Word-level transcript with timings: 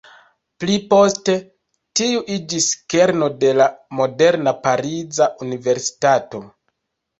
Pli 0.61 0.77
poste 0.93 1.35
tiu 2.01 2.23
iĝis 2.37 2.71
kerno 2.95 3.29
de 3.45 3.53
la 3.61 3.69
moderna 4.01 4.57
pariza 4.67 5.31
universitato. 5.49 6.45